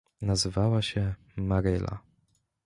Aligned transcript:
Nazywała 0.21 0.81
się 0.81 1.15
Maryla. 1.37 1.99